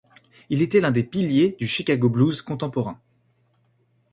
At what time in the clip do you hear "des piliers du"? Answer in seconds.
0.89-1.67